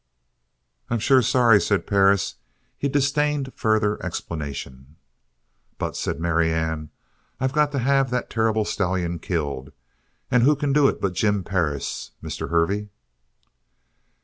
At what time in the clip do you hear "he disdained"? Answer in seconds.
2.75-3.53